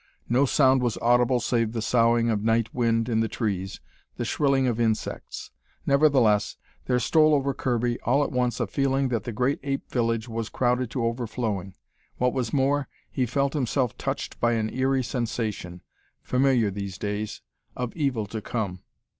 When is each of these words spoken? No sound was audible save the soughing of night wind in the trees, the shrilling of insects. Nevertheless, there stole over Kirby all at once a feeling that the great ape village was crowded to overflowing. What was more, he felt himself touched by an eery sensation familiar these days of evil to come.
No 0.27 0.47
sound 0.47 0.81
was 0.81 0.97
audible 0.97 1.39
save 1.39 1.73
the 1.73 1.79
soughing 1.83 2.31
of 2.31 2.43
night 2.43 2.73
wind 2.73 3.07
in 3.07 3.19
the 3.19 3.27
trees, 3.27 3.79
the 4.17 4.25
shrilling 4.25 4.65
of 4.65 4.79
insects. 4.79 5.51
Nevertheless, 5.85 6.57
there 6.85 6.97
stole 6.97 7.35
over 7.35 7.53
Kirby 7.53 8.01
all 8.01 8.23
at 8.23 8.31
once 8.31 8.59
a 8.59 8.65
feeling 8.65 9.09
that 9.09 9.25
the 9.25 9.31
great 9.31 9.59
ape 9.61 9.91
village 9.91 10.27
was 10.27 10.49
crowded 10.49 10.89
to 10.89 11.05
overflowing. 11.05 11.75
What 12.17 12.33
was 12.33 12.51
more, 12.51 12.87
he 13.11 13.27
felt 13.27 13.53
himself 13.53 13.95
touched 13.95 14.39
by 14.39 14.53
an 14.53 14.71
eery 14.73 15.03
sensation 15.03 15.83
familiar 16.23 16.71
these 16.71 16.97
days 16.97 17.43
of 17.75 17.95
evil 17.95 18.25
to 18.25 18.41
come. 18.41 18.79